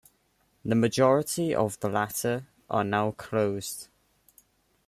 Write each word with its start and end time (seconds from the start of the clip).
The 0.65 0.73
majority 0.73 1.53
of 1.53 1.79
the 1.79 1.87
latter 1.87 2.47
are 2.71 2.83
now 2.83 3.11
closed. 3.11 3.89